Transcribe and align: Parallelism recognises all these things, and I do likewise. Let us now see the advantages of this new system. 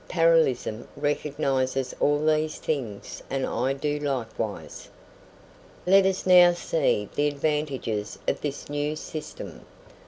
Parallelism 0.07 0.87
recognises 0.97 1.93
all 1.99 2.25
these 2.25 2.55
things, 2.55 3.21
and 3.29 3.45
I 3.45 3.73
do 3.73 3.99
likewise. 3.99 4.89
Let 5.85 6.07
us 6.07 6.25
now 6.25 6.53
see 6.53 7.07
the 7.13 7.27
advantages 7.27 8.17
of 8.27 8.41
this 8.41 8.67
new 8.67 8.95
system. 8.95 9.61